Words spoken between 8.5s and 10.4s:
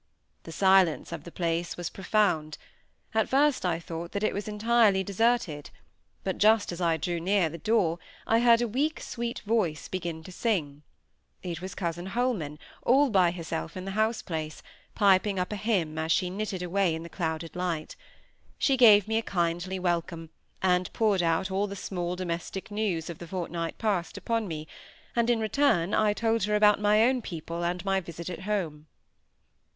a weak sweet voice begin to